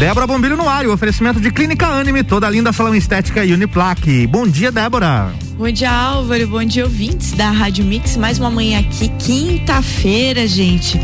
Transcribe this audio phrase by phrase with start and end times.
[0.00, 4.26] Débora Bombilho no ar, o oferecimento de Clínica Anime, toda linda salão estética e Uniplaque.
[4.26, 5.30] Bom dia, Débora.
[5.58, 6.46] Bom dia, Álvaro.
[6.46, 8.16] Bom dia, ouvintes da Rádio Mix.
[8.16, 10.98] Mais uma manhã aqui, quinta-feira, gente.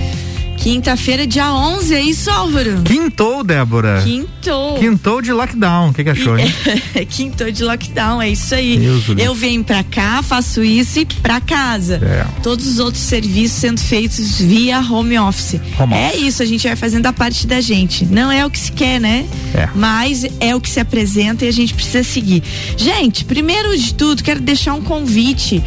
[0.66, 2.82] Quinta-feira, dia 11, é isso, Álvaro?
[2.82, 4.02] Quintou, Débora.
[4.02, 4.77] Quintou.
[4.80, 5.91] Quintou de lockdown.
[5.91, 6.52] O que, que achou, hein?
[7.09, 8.77] Quintou de lockdown, é isso aí.
[8.77, 12.00] Deus Eu venho pra cá, faço isso e pra casa.
[12.02, 12.27] É.
[12.42, 15.60] Todos os outros serviços sendo feitos via home office.
[15.79, 16.23] Home é office.
[16.23, 18.05] isso, a gente vai fazendo a parte da gente.
[18.05, 19.24] Não é o que se quer, né?
[19.55, 19.69] É.
[19.73, 22.42] Mas é o que se apresenta e a gente precisa seguir.
[22.77, 25.62] Gente, primeiro de tudo, quero deixar um convite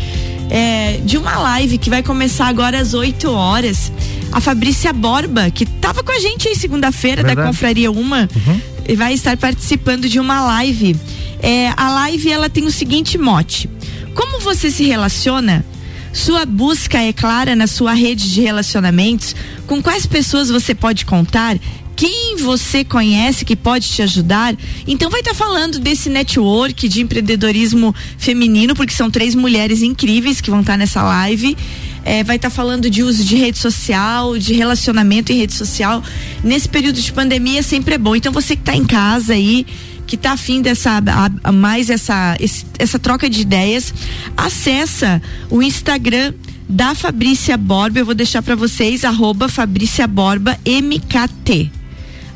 [0.50, 3.94] é, de uma live que vai começar agora às 8 horas.
[4.32, 8.96] A Fabrícia Borba, que estava com a gente aí segunda-feira da Confraria Uma, uhum.
[8.96, 10.96] vai estar participando de uma live.
[11.42, 13.70] É, a live ela tem o seguinte mote:
[14.14, 15.66] Como você se relaciona?
[16.12, 19.36] Sua busca é clara na sua rede de relacionamentos?
[19.68, 21.58] Com quais pessoas você pode contar?
[22.00, 24.56] quem você conhece que pode te ajudar.
[24.88, 30.40] Então vai estar tá falando desse network de empreendedorismo feminino, porque são três mulheres incríveis
[30.40, 31.58] que vão estar tá nessa live.
[32.04, 36.04] É, vai estar tá falando de uso de rede social, de relacionamento em rede social.
[36.44, 38.16] Nesse período de pandemia sempre é bom.
[38.16, 39.66] Então você que está em casa aí,
[40.08, 43.94] que está afim dessa a, a mais essa esse, essa troca de ideias,
[44.36, 46.34] acessa o Instagram
[46.68, 51.80] da Fabrícia Borba, eu vou deixar para vocês arroba Fabrícia Borba MKT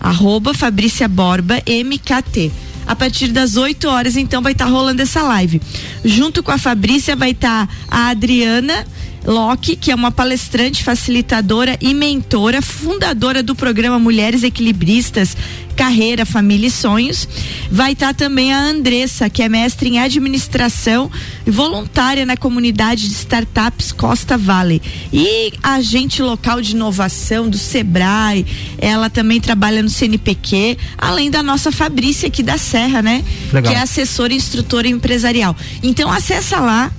[0.03, 2.52] arroba Fabrícia Borba MKT.
[2.86, 5.61] A partir das 8 horas, então, vai estar tá rolando essa live.
[6.03, 8.86] Junto com a Fabrícia vai estar tá a Adriana
[9.26, 15.38] Locke, que é uma palestrante, facilitadora e mentora, fundadora do programa Mulheres Equilibristas,
[15.76, 17.28] Carreira, Família e Sonhos.
[17.72, 21.10] Vai estar tá também a Andressa, que é mestre em administração
[21.46, 24.82] e voluntária na comunidade de startups Costa Valley.
[25.12, 28.46] E agente local de inovação do Sebrae.
[28.78, 33.24] Ela também trabalha no CNPq, além da nossa Fabrícia aqui da Serra, né?
[33.52, 33.72] Legal.
[33.72, 35.56] Que é assessora e instrutora empresarial.
[35.82, 36.92] Então acessa lá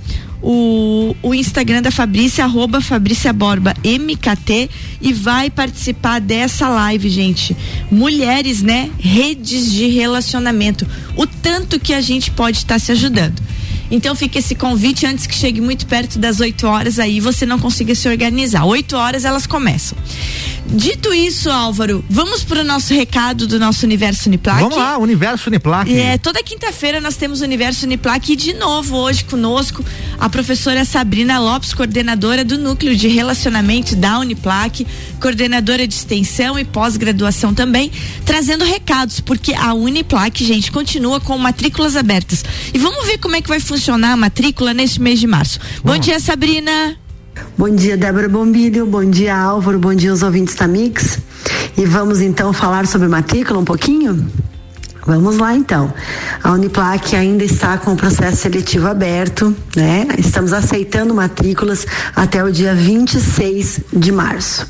[0.47, 4.69] o, o Instagram da Fabrícia, arroba Fabrícia Borba MKT
[5.01, 7.57] e vai participar dessa live, gente.
[7.89, 8.91] Mulheres, né?
[8.99, 10.87] Redes de relacionamento.
[11.17, 13.41] O tanto que a gente pode estar tá se ajudando.
[13.89, 17.57] Então fica esse convite antes que chegue muito perto das 8 horas, aí você não
[17.57, 18.65] consiga se organizar.
[18.65, 19.97] 8 horas elas começam.
[20.67, 24.59] Dito isso, Álvaro, vamos para o nosso recado do nosso Universo Uniplac.
[24.59, 25.93] Vamos lá, Universo Uniplac.
[25.93, 29.85] É, toda quinta-feira nós temos o Universo Uniplac e de novo hoje conosco
[30.19, 34.85] a professora Sabrina Lopes, coordenadora do Núcleo de Relacionamento da Uniplac,
[35.21, 37.91] coordenadora de extensão e pós-graduação também,
[38.25, 42.43] trazendo recados, porque a Uniplac, gente, continua com matrículas abertas.
[42.73, 45.59] E vamos ver como é que vai funcionar a matrícula neste mês de março.
[45.83, 47.04] Bom, Bom dia, Sabrina.
[47.57, 48.85] Bom dia, Débora Bombilho.
[48.85, 49.79] Bom dia, Álvaro.
[49.79, 51.19] Bom dia, os ouvintes da Mix.
[51.77, 54.25] E vamos então falar sobre matrícula um pouquinho?
[55.05, 55.93] Vamos lá então.
[56.43, 60.07] A Uniplac ainda está com o processo seletivo aberto, né?
[60.17, 61.85] Estamos aceitando matrículas
[62.15, 64.67] até o dia 26 de março.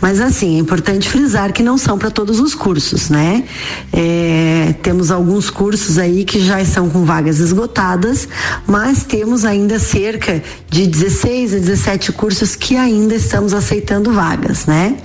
[0.00, 3.44] Mas assim, é importante frisar que não são para todos os cursos, né?
[3.92, 8.26] É, temos alguns cursos aí que já estão com vagas esgotadas,
[8.66, 14.96] mas temos ainda cerca de 16 a 17 cursos que ainda estamos aceitando vagas, né?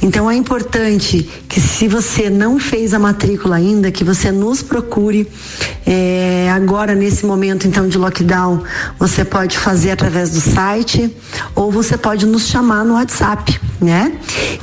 [0.00, 4.62] Então é importante que se você não fez a matrícula ainda, que você você nos
[4.62, 5.26] procure.
[5.84, 8.62] É, agora, nesse momento então de lockdown,
[8.98, 11.12] você pode fazer através do site
[11.56, 14.12] ou você pode nos chamar no WhatsApp, né?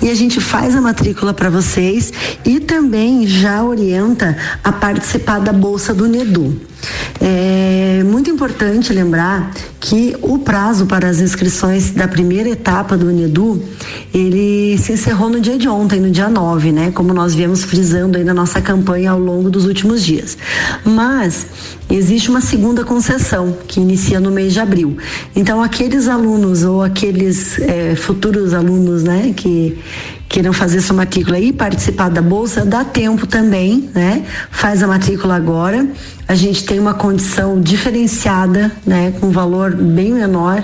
[0.02, 2.14] E a gente faz a matrícula para vocês
[2.46, 6.62] e também já orienta a participar da Bolsa do Nedu.
[7.22, 13.62] É muito importante lembrar que o prazo para as inscrições da primeira etapa do Unedu,
[14.13, 16.91] ele se encerrou no dia de ontem, no dia 9, né?
[16.91, 20.38] Como nós viemos frisando aí na nossa campanha ao longo dos últimos dias.
[20.85, 21.47] Mas
[21.89, 24.97] existe uma segunda concessão que inicia no mês de abril.
[25.35, 29.77] Então, aqueles alunos ou aqueles é, futuros alunos, né, que
[30.29, 34.24] queiram fazer sua matrícula e participar da bolsa, dá tempo também, né?
[34.51, 35.88] Faz a matrícula agora.
[36.27, 40.63] A gente tem uma condição diferenciada, né, com valor bem menor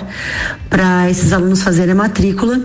[0.70, 2.60] para esses alunos fazerem a matrícula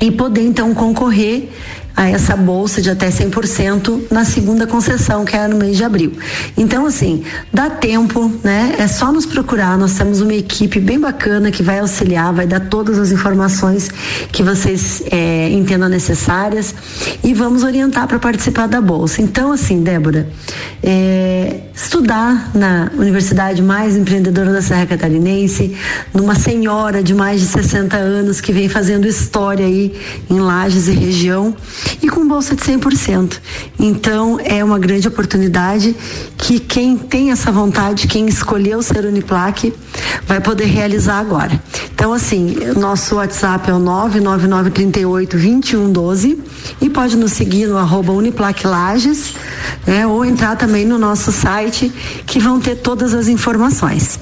[0.00, 1.50] e poder então concorrer
[1.96, 6.12] a essa bolsa de até 100% na segunda concessão, que é no mês de abril.
[6.56, 8.74] Então, assim, dá tempo, né?
[8.78, 9.76] É só nos procurar.
[9.78, 13.90] Nós temos uma equipe bem bacana que vai auxiliar, vai dar todas as informações
[14.30, 16.74] que vocês é, entendam necessárias
[17.22, 19.20] e vamos orientar para participar da bolsa.
[19.20, 20.28] Então, assim, Débora,
[20.82, 21.51] é,
[22.02, 25.76] estudar na universidade mais empreendedora da Serra Catarinense,
[26.12, 29.94] numa senhora de mais de 60 anos que vem fazendo história aí
[30.28, 31.54] em Lages e região
[32.02, 33.38] e com bolsa de 100%.
[33.78, 35.94] Então, é uma grande oportunidade
[36.36, 39.72] que quem tem essa vontade, quem escolheu ser Uniplaque,
[40.26, 41.62] vai poder realizar agora.
[41.94, 46.36] Então, assim, nosso WhatsApp é o 999382112
[46.80, 49.34] e pode nos seguir no arroba Uniplaque Lages,
[49.86, 51.91] né, ou entrar também no nosso site
[52.26, 54.18] que vão ter todas as informações.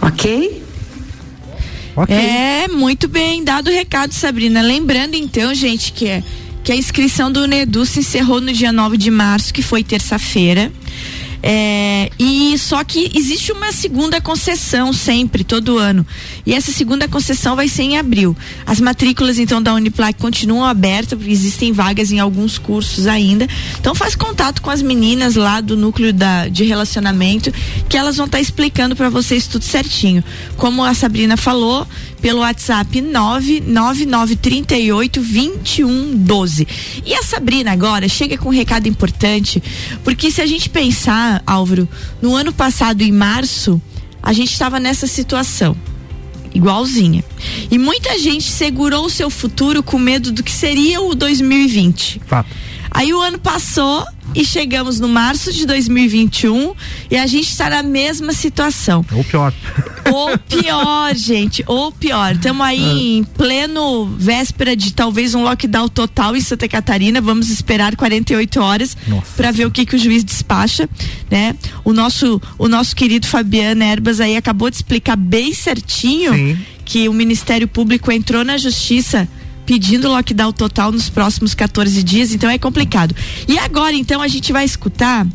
[0.00, 0.62] Ok?
[1.96, 2.14] Okay.
[2.14, 4.62] É, muito bem dado o recado, Sabrina.
[4.62, 6.22] Lembrando então, gente, que, é,
[6.62, 10.70] que a inscrição do Nedu se encerrou no dia 9 de março, que foi terça-feira.
[11.42, 16.04] É, e só que existe uma segunda concessão sempre, todo ano.
[16.44, 18.36] E essa segunda concessão vai ser em abril.
[18.66, 23.46] As matrículas, então, da Uniplac continuam abertas, porque existem vagas em alguns cursos ainda.
[23.78, 27.52] Então faz contato com as meninas lá do núcleo da, de relacionamento,
[27.88, 30.24] que elas vão estar tá explicando para vocês tudo certinho.
[30.56, 31.86] Como a Sabrina falou,
[32.20, 36.66] pelo WhatsApp 99938 2112.
[37.04, 39.62] E a Sabrina agora chega com um recado importante,
[40.04, 41.88] porque se a gente pensar, Álvaro,
[42.20, 43.80] no ano passado, em março,
[44.22, 45.76] a gente estava nessa situação.
[46.54, 47.22] Igualzinha.
[47.70, 52.22] E muita gente segurou o seu futuro com medo do que seria o 2020.
[52.26, 52.48] Fato.
[52.90, 54.04] Aí o ano passou
[54.34, 56.74] e chegamos no março de 2021
[57.10, 59.04] e a gente está na mesma situação.
[59.12, 59.54] Ou pior.
[60.12, 62.34] Ou pior, gente, ou pior.
[62.34, 62.92] Estamos aí é.
[62.92, 67.20] em pleno véspera de talvez um lockdown total em Santa Catarina.
[67.20, 68.96] Vamos esperar 48 horas
[69.36, 70.88] para ver o que, que o juiz despacha,
[71.30, 71.56] né?
[71.84, 76.58] O nosso, o nosso querido Fabiano Erbas aí acabou de explicar bem certinho Sim.
[76.84, 79.28] que o Ministério Público entrou na justiça
[79.68, 83.14] pedindo lockdown total nos próximos 14 dias, então é complicado.
[83.46, 85.26] E agora, então, a gente vai escutar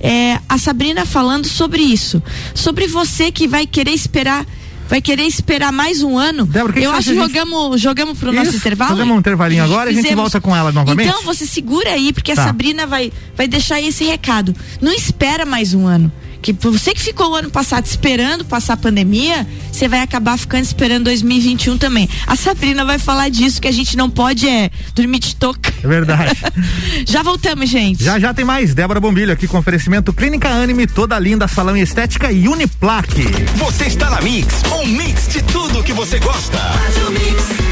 [0.00, 2.22] é, a Sabrina falando sobre isso.
[2.54, 4.46] Sobre você que vai querer esperar
[4.88, 6.44] vai querer esperar mais um ano.
[6.44, 7.82] Débora, que eu que acho que jogamos, gente...
[7.82, 8.90] jogamos pro Isso, nosso intervalo.
[8.90, 11.08] Fazemos um intervalinho agora e a gente volta com ela novamente.
[11.08, 12.42] Então você segura aí, porque tá.
[12.42, 14.54] a Sabrina vai, vai deixar esse recado.
[14.82, 16.12] Não espera mais um ano
[16.42, 20.64] que você que ficou o ano passado esperando passar a pandemia, você vai acabar ficando
[20.64, 22.08] esperando 2021 também.
[22.26, 25.72] A Sabrina vai falar disso que a gente não pode é dormir de toca.
[25.82, 26.36] É verdade.
[27.06, 28.02] já voltamos, gente.
[28.02, 28.74] Já já tem mais.
[28.74, 33.22] Débora Bombilho aqui com oferecimento Clínica Anime, toda linda, salão e estética e Uniplaque.
[33.56, 36.58] Você está na Mix, um mix de tudo que você gosta.
[36.58, 37.71] Faz o mix.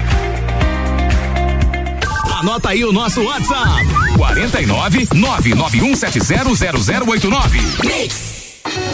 [2.41, 3.85] Anota aí o nosso WhatsApp:
[4.17, 7.61] 49 991700089.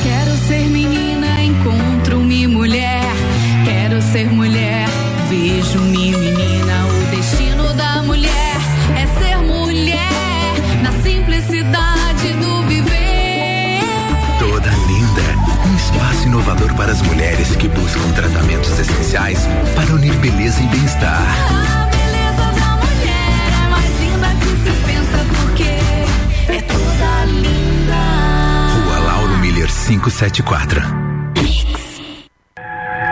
[0.04, 3.04] Quero ser menina, encontro-me mulher.
[3.64, 4.86] Quero ser mulher,
[5.30, 6.88] vejo-me menina.
[6.88, 8.58] O destino da mulher
[8.98, 10.02] é ser mulher,
[10.84, 13.80] na simplicidade do viver.
[14.40, 15.22] Toda linda,
[15.66, 21.26] um espaço inovador para as mulheres que buscam tratamentos essenciais para unir beleza e bem-estar.
[21.50, 21.87] Ah,
[29.88, 30.82] 574.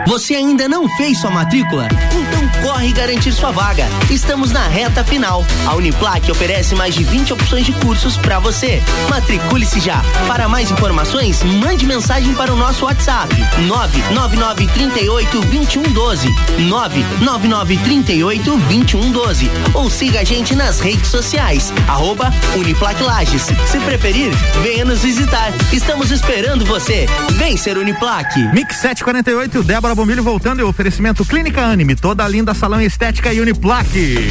[0.06, 1.88] Você ainda não fez sua matrícula?
[1.88, 3.88] Então corre garantir sua vaga.
[4.10, 5.44] Estamos na reta final.
[5.66, 8.82] A Uniplac oferece mais de 20 opções de cursos para você.
[9.08, 10.02] Matricule-se já.
[10.26, 13.34] Para mais informações, mande mensagem para o nosso WhatsApp:
[13.66, 16.28] 999 38 2112.
[16.68, 19.50] 999 38 2112.
[19.74, 21.72] Ou siga a gente nas redes sociais.
[21.88, 23.48] Arroba Uniplac Lages.
[23.66, 24.32] Se preferir,
[24.62, 25.52] venha nos visitar.
[25.72, 27.06] Estamos esperando você.
[27.32, 28.38] Vem ser Uniplac.
[28.52, 34.30] Mix 748, Débora Bombilho voltando e oferecimento Clínica Anime, toda linda salão estética Uniplaque.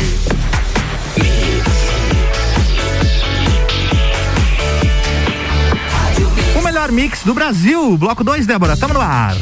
[6.57, 9.35] O melhor mix do Brasil, bloco 2, Débora, tamo no ar.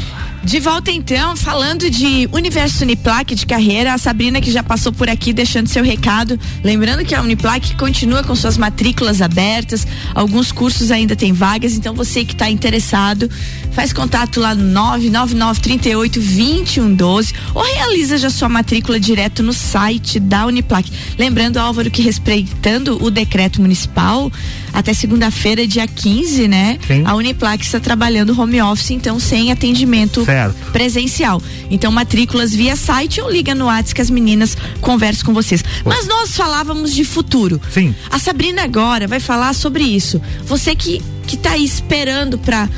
[0.44, 5.08] De volta então, falando de Universo Uniplac de carreira, a Sabrina que já passou por
[5.08, 10.90] aqui deixando seu recado, lembrando que a Uniplac continua com suas matrículas abertas, alguns cursos
[10.90, 13.30] ainda tem vagas, então você que está interessado,
[13.72, 20.92] faz contato lá no 999382112 ou realiza já sua matrícula direto no site da Uniplac.
[21.18, 24.30] Lembrando, Álvaro, que respeitando o decreto municipal,
[24.74, 26.78] até segunda-feira, dia 15, né?
[26.86, 27.02] Sim.
[27.06, 30.33] A Uniplac está trabalhando home office, então sem atendimento certo.
[30.72, 31.40] Presencial.
[31.70, 35.62] Então, matrículas via site ou liga no WhatsApp que as meninas conversam com vocês.
[35.84, 37.60] Mas nós falávamos de futuro.
[37.70, 37.94] Sim.
[38.10, 40.20] A Sabrina agora vai falar sobre isso.
[40.44, 42.68] Você que que tá aí esperando para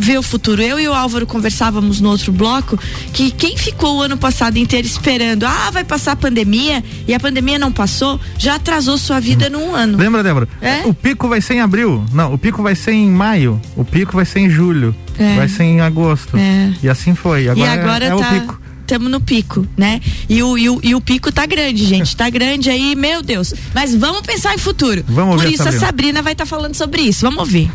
[0.00, 0.62] ver o futuro.
[0.62, 2.78] Eu e o Álvaro conversávamos no outro bloco
[3.12, 7.20] que quem ficou o ano passado inteiro esperando, ah, vai passar a pandemia e a
[7.20, 9.96] pandemia não passou, já atrasou sua vida num ano.
[9.98, 10.48] Lembra, Débora?
[10.60, 10.82] É?
[10.86, 12.04] O pico vai ser em abril.
[12.12, 13.60] Não, o pico vai ser em maio.
[13.76, 14.94] O pico vai ser em julho.
[15.18, 15.36] É.
[15.36, 16.36] Vai ser em agosto.
[16.36, 16.72] É.
[16.82, 17.48] E assim foi.
[17.48, 18.16] Agora, e agora é, é tá...
[18.16, 20.00] o pico estamos no pico, né?
[20.28, 22.16] E o, e o, e, o, pico tá grande, gente.
[22.16, 23.52] Tá grande aí, meu Deus.
[23.74, 25.04] Mas vamos pensar em futuro.
[25.08, 25.76] Vamos Por ver, isso Sabrina.
[25.76, 27.22] a Sabrina vai estar tá falando sobre isso.
[27.22, 27.70] Vamos ouvir.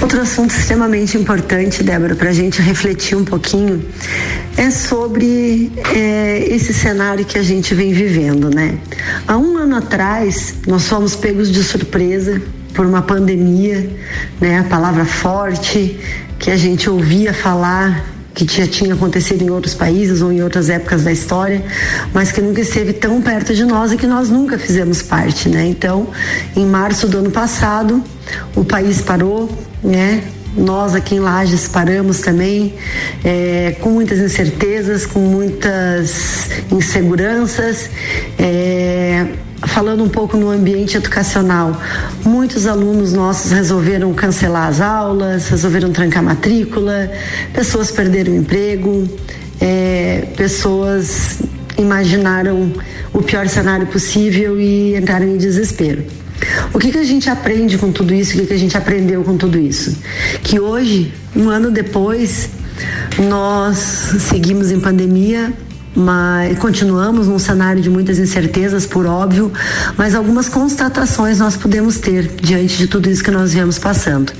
[0.00, 3.84] Outro assunto extremamente importante, Débora, para a gente refletir um pouquinho,
[4.56, 8.78] é sobre é, esse cenário que a gente vem vivendo, né?
[9.26, 12.40] Há um ano atrás, nós fomos pegos de surpresa
[12.74, 13.90] por uma pandemia,
[14.40, 14.60] né?
[14.60, 15.98] A palavra forte
[16.38, 20.68] que a gente ouvia falar que já tinha acontecido em outros países ou em outras
[20.70, 21.62] épocas da história,
[22.12, 25.66] mas que nunca esteve tão perto de nós e que nós nunca fizemos parte, né?
[25.66, 26.08] Então,
[26.56, 28.02] em março do ano passado,
[28.54, 29.48] o país parou,
[29.82, 30.22] né?
[30.56, 32.74] Nós aqui em Lages paramos também,
[33.24, 37.90] é, com muitas incertezas, com muitas inseguranças.
[38.38, 39.26] É,
[39.66, 41.80] falando um pouco no ambiente educacional,
[42.24, 47.10] muitos alunos nossos resolveram cancelar as aulas, resolveram trancar matrícula,
[47.52, 49.08] pessoas perderam emprego,
[49.60, 51.38] é, pessoas
[51.76, 52.72] imaginaram
[53.12, 56.04] o pior cenário possível e entraram em desespero.
[56.72, 58.36] O que, que a gente aprende com tudo isso?
[58.36, 59.96] O que, que a gente aprendeu com tudo isso?
[60.42, 62.50] Que hoje, um ano depois,
[63.18, 63.78] nós
[64.20, 65.52] seguimos em pandemia,
[65.98, 69.52] mas continuamos num cenário de muitas incertezas, por óbvio,
[69.96, 74.32] mas algumas constatações nós podemos ter diante de tudo isso que nós viemos passando.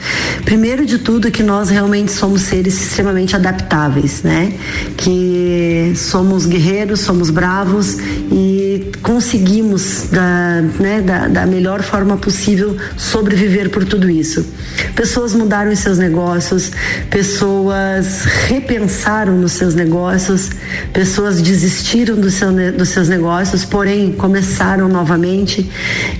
[0.45, 4.53] Primeiro de tudo que nós realmente somos seres extremamente adaptáveis, né?
[4.97, 7.97] Que somos guerreiros, somos bravos
[8.31, 14.47] e conseguimos da, né, da, da melhor forma possível sobreviver por tudo isso.
[14.95, 16.71] Pessoas mudaram os seus negócios,
[17.11, 20.51] pessoas repensaram nos seus negócios,
[20.93, 25.69] pessoas desistiram do seu, dos seus negócios, porém começaram novamente.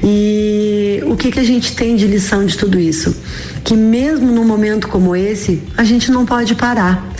[0.03, 3.15] E o que, que a gente tem de lição de tudo isso?
[3.63, 7.13] Que mesmo num momento como esse, a gente não pode parar,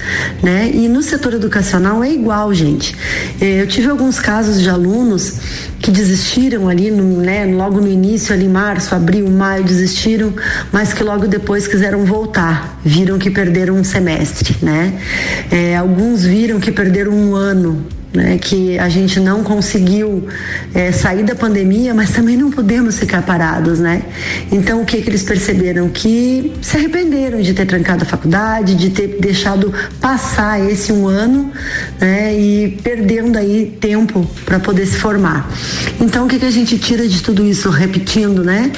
[0.43, 0.71] né?
[0.73, 2.97] E no setor educacional é igual, gente.
[3.41, 5.35] É, eu tive alguns casos de alunos
[5.79, 10.33] que desistiram ali, no, né, logo no início, ali março, abril, maio, desistiram,
[10.73, 14.99] mas que logo depois quiseram voltar, viram que perderam um semestre, né?
[15.51, 20.27] É, alguns viram que perderam um ano né, que a gente não conseguiu
[20.75, 24.03] é, sair da pandemia, mas também não podemos ficar parados, né?
[24.51, 25.89] Então o que, que eles perceberam?
[25.89, 31.53] Que se arrependeram de ter trancado a faculdade, de ter deixado passar esse um ano,
[32.01, 32.35] né?
[32.35, 35.51] E perdendo aí tempo para poder se formar.
[36.01, 38.73] Então o que, que a gente tira de tudo isso, repetindo, né?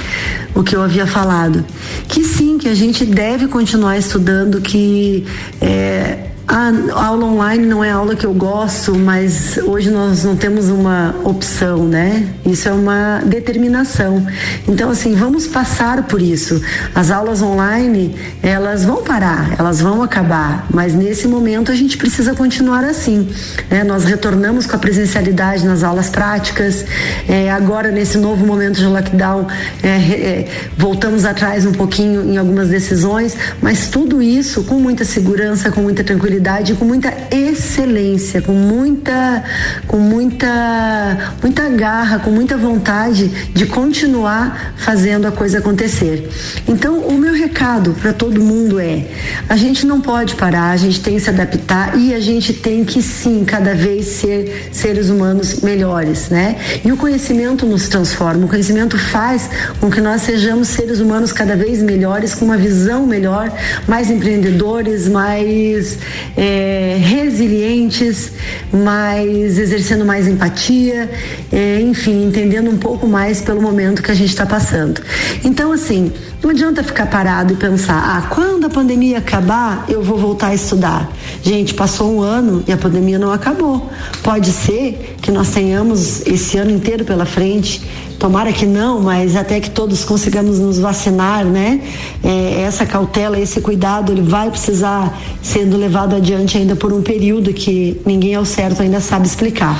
[0.55, 1.65] O que eu havia falado,
[2.09, 5.25] que sim, que a gente deve continuar estudando, que
[5.61, 10.69] é, a aula online não é aula que eu gosto, mas hoje nós não temos
[10.69, 12.29] uma opção, né?
[12.45, 14.27] Isso é uma determinação.
[14.67, 16.61] Então, assim, vamos passar por isso.
[16.93, 22.35] As aulas online, elas vão parar, elas vão acabar, mas nesse momento a gente precisa
[22.35, 23.29] continuar assim.
[23.71, 23.85] Né?
[23.85, 26.85] Nós retornamos com a presencialidade nas aulas práticas,
[27.29, 29.47] é, agora nesse novo momento de lockdown,
[29.85, 35.71] é, é, voltamos atrás um pouquinho em algumas decisões, mas tudo isso com muita segurança,
[35.71, 36.40] com muita tranquilidade
[36.79, 39.45] com muita excelência, com muita,
[39.87, 46.29] com muita, muita garra, com muita vontade de continuar fazendo a coisa acontecer.
[46.67, 49.05] Então, o meu recado para todo mundo é:
[49.49, 52.85] a gente não pode parar, a gente tem que se adaptar e a gente tem
[52.85, 56.57] que sim cada vez ser seres humanos melhores, né?
[56.85, 61.55] E o conhecimento nos transforma, o conhecimento faz com que nós sejamos seres humanos cada
[61.57, 63.53] vez melhores, com uma visão melhor,
[63.87, 65.99] mais empreendedores, mais
[66.37, 68.33] é, resilientes,
[68.73, 71.11] mais exercendo mais empatia,
[71.53, 75.01] é, enfim, entendendo um pouco mais pelo momento que a gente está passando.
[75.45, 80.19] Então, assim, não adianta ficar parado e pensar, ah, quando a pandemia acabar, eu vou
[80.19, 81.11] voltar a estudar.
[81.43, 83.91] Gente, passou um ano e a pandemia não acabou.
[84.23, 87.83] Pode ser que nós tenhamos esse ano inteiro pela frente
[88.21, 91.81] Tomara que não, mas até que todos consigamos nos vacinar, né?
[92.23, 97.51] É, essa cautela, esse cuidado, ele vai precisar sendo levado adiante ainda por um período
[97.55, 99.75] que ninguém ao certo ainda sabe explicar.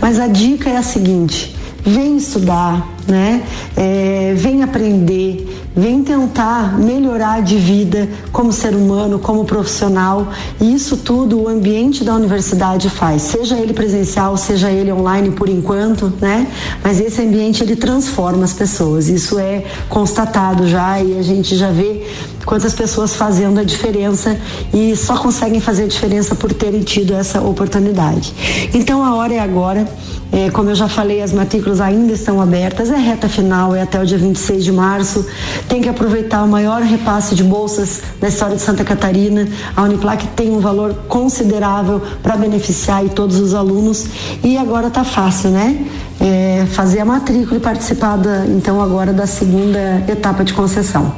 [0.00, 3.42] Mas a dica é a seguinte: vem estudar, né?
[3.76, 10.28] É, vem aprender, vem tentar melhorar de vida como ser humano, como profissional.
[10.58, 15.50] E isso tudo o ambiente da universidade faz, seja ele presencial, seja ele online por
[15.50, 16.46] enquanto, né?
[16.82, 19.08] Mas esse ambiente ele transforma as pessoas.
[19.08, 22.06] Isso é constatado já e a gente já vê
[22.46, 24.38] quantas pessoas fazendo a diferença
[24.72, 28.32] e só conseguem fazer a diferença por terem tido essa oportunidade.
[28.72, 29.86] Então a hora é agora.
[30.32, 34.00] É, como eu já falei, as matrículas ainda estão abertas, é reta final, é até
[34.00, 35.24] o dia 26 de março.
[35.68, 39.48] Tem que aproveitar o maior repasse de bolsas da história de Santa Catarina.
[39.76, 44.06] A Uniplac tem um valor considerável para beneficiar todos os alunos
[44.44, 45.84] e agora está fácil, né?
[46.18, 51.14] É, fazer a matrícula e participar da, então agora da segunda etapa de concessão.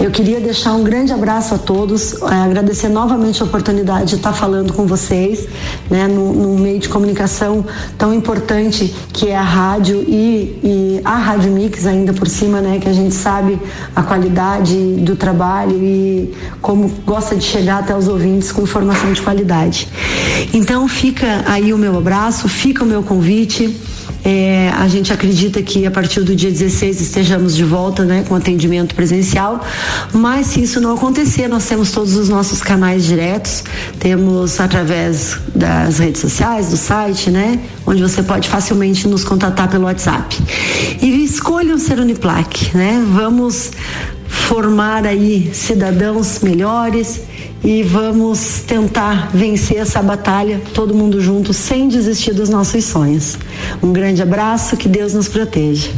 [0.00, 4.32] Eu queria deixar um grande abraço a todos, é, agradecer novamente a oportunidade de estar
[4.32, 5.46] falando com vocês,
[5.88, 7.64] né, no, meio de comunicação
[7.96, 12.78] tão importante que é a rádio e, e, a Rádio Mix ainda por cima, né,
[12.80, 13.58] que a gente sabe
[13.94, 19.22] a qualidade do trabalho e como gosta de chegar até os ouvintes com informação de
[19.22, 19.88] qualidade.
[20.52, 23.80] Então fica aí o meu abraço, fica o meu convite.
[24.24, 28.34] É, a gente acredita que a partir do dia 16 estejamos de volta né, com
[28.34, 29.62] atendimento presencial,
[30.12, 33.64] mas se isso não acontecer, nós temos todos os nossos canais diretos,
[33.98, 39.84] temos através das redes sociais, do site, né, onde você pode facilmente nos contatar pelo
[39.84, 40.42] WhatsApp.
[41.02, 43.04] E escolham ser Uniplac, né?
[43.12, 43.72] Vamos
[44.26, 47.22] formar aí cidadãos melhores
[47.64, 53.38] e vamos tentar vencer essa batalha todo mundo junto sem desistir dos nossos sonhos.
[53.82, 55.90] Um grande abraço, que Deus nos proteja.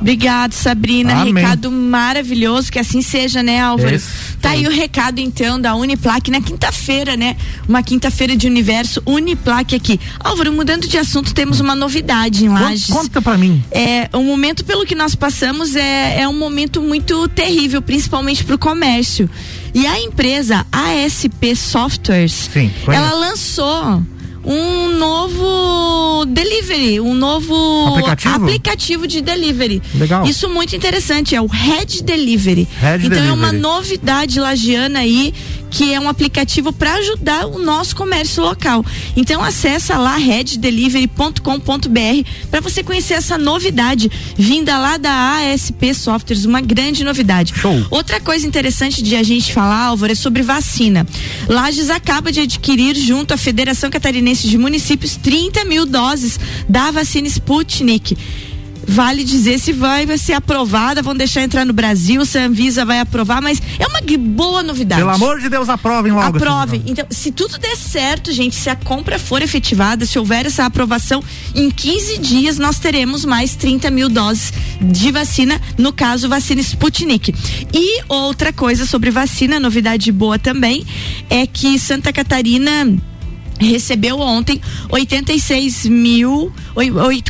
[0.00, 1.22] Obrigado, Sabrina.
[1.22, 1.34] Amém.
[1.34, 3.94] Recado maravilhoso, que assim seja, né, Álvaro?
[3.94, 4.25] Esse.
[4.40, 7.36] Tá aí o recado, então, da Uniplaque na quinta-feira, né?
[7.68, 10.00] Uma quinta-feira de universo Uniplaque aqui.
[10.20, 12.86] Álvaro, mudando de assunto, temos uma novidade em Lages.
[12.86, 13.62] Conta pra mim.
[13.70, 18.58] É, um momento pelo que nós passamos é, é um momento muito terrível, principalmente pro
[18.58, 19.28] comércio.
[19.74, 24.02] E a empresa ASP Softwares, Sim, ela lançou
[24.46, 29.82] um novo delivery, um novo aplicativo, aplicativo de delivery.
[29.94, 30.24] Legal.
[30.24, 32.68] Isso muito interessante, é o Red Delivery.
[32.80, 33.28] Red então Delivery.
[33.28, 35.34] é uma novidade lagiana aí
[35.70, 38.84] que é um aplicativo para ajudar o nosso comércio local.
[39.16, 46.60] Então acessa lá reddelivery.com.br para você conhecer essa novidade vinda lá da ASP Softwares, uma
[46.60, 47.54] grande novidade.
[47.56, 47.86] Show.
[47.90, 51.06] Outra coisa interessante de a gente falar, Álvaro, é sobre vacina.
[51.48, 57.28] Lages acaba de adquirir junto à Federação Catarinense de Municípios 30 mil doses da vacina
[57.28, 58.16] Sputnik
[58.86, 62.84] vale dizer se vai, vai ser aprovada, vão deixar entrar no Brasil, se a Anvisa
[62.84, 65.00] vai aprovar, mas é uma boa novidade.
[65.00, 66.36] Pelo amor de Deus, aprovem logo.
[66.36, 66.82] Aprovem.
[66.86, 71.22] Então, se tudo der certo, gente, se a compra for efetivada, se houver essa aprovação,
[71.54, 77.34] em 15 dias nós teremos mais 30 mil doses de vacina, no caso, vacina Sputnik.
[77.72, 80.84] E outra coisa sobre vacina, novidade boa também,
[81.28, 82.86] é que Santa Catarina
[83.58, 86.52] recebeu ontem 86 mil,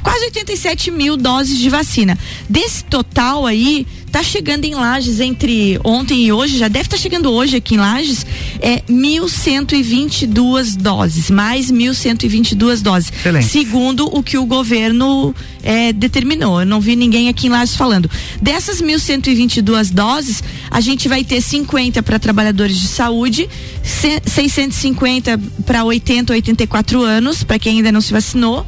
[0.02, 2.18] quase 87 mil doses de vacina.
[2.48, 7.02] Desse total aí, tá chegando em Lages entre ontem e hoje, já deve estar tá
[7.02, 8.24] chegando hoje aqui em Lages,
[8.62, 13.12] é 1.122 doses, mais 1.122 doses.
[13.12, 13.46] Excelente.
[13.46, 16.60] Segundo o que o governo é, determinou.
[16.60, 18.10] Eu não vi ninguém aqui em Lages falando.
[18.40, 23.46] Dessas 1.122 doses, a gente vai ter 50 para trabalhadores de saúde,
[23.82, 28.64] 650 para 80 a 84 anos, para quem ainda não se vacinou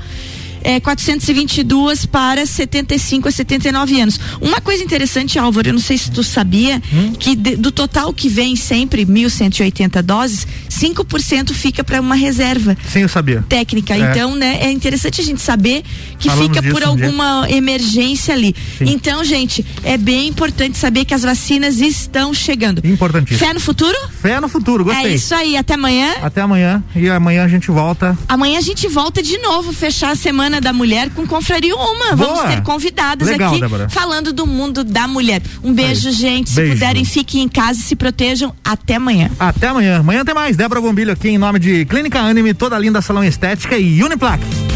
[0.62, 4.20] é, 422 para 75 a 79 anos.
[4.40, 7.12] Uma coisa interessante, Álvaro, eu não sei se tu sabia, hum?
[7.18, 12.76] que de, do total que vem sempre 1.180 doses, 5% fica para uma reserva.
[12.88, 13.44] Sim, eu sabia.
[13.48, 13.94] Técnica.
[13.94, 14.10] É.
[14.10, 15.82] Então, né, é interessante a gente saber
[16.18, 18.54] que Falamos fica por alguma um emergência ali.
[18.78, 18.86] Sim.
[18.88, 22.80] Então, gente, é bem importante saber que as vacinas estão chegando.
[22.84, 23.38] Importantíssimo.
[23.38, 23.96] Fé no futuro?
[24.20, 25.12] Fé no futuro, gostei.
[25.12, 26.14] É isso aí, até amanhã.
[26.22, 26.82] Até amanhã.
[26.94, 28.16] E amanhã a gente volta.
[28.28, 32.16] Amanhã a gente volta de novo, fechar a semana Semana da Mulher com Confraria Uma.
[32.16, 32.34] Boa.
[32.34, 33.86] Vamos ter convidadas Legal, aqui Débora.
[33.90, 35.42] falando do mundo da mulher.
[35.62, 36.14] Um beijo, Aí.
[36.14, 36.54] gente.
[36.54, 36.72] Beijo.
[36.72, 38.54] Se puderem, fiquem em casa e se protejam.
[38.64, 39.30] Até amanhã.
[39.38, 39.98] Até amanhã.
[39.98, 40.56] Amanhã tem mais.
[40.56, 44.67] Débora Bombilho aqui em nome de Clínica Anime, toda linda salão estética e Uniplaque.